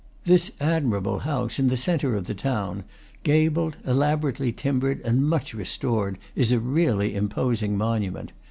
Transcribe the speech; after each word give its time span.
This 0.25 0.51
admirable 0.59 1.19
house, 1.19 1.59
in 1.59 1.67
the 1.67 1.77
centre 1.77 2.15
of 2.15 2.25
the 2.25 2.33
town, 2.33 2.85
gabled, 3.21 3.77
elaborately 3.85 4.51
timbered, 4.51 4.99
and 5.01 5.21
much 5.29 5.53
restored, 5.53 6.17
is 6.35 6.51
a 6.51 6.59
really 6.59 7.13
imposing 7.13 7.77
monument. 7.77 8.31